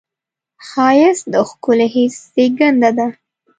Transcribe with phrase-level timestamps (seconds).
[0.67, 3.07] ښایست د ښکلي حس زېږنده ده